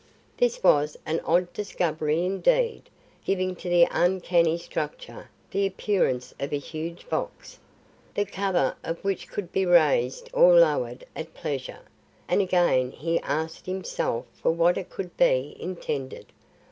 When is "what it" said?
14.49-14.89